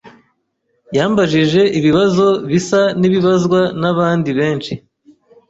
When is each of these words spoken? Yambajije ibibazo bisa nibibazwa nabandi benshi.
Yambajije 0.97 1.61
ibibazo 1.77 2.27
bisa 2.49 2.81
nibibazwa 2.99 3.61
nabandi 3.81 4.31
benshi. 4.39 4.73